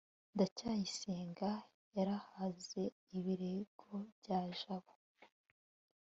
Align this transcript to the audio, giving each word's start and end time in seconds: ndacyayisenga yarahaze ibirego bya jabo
ndacyayisenga 0.33 1.51
yarahaze 1.95 2.83
ibirego 3.17 3.89
bya 4.17 4.39
jabo 4.57 4.93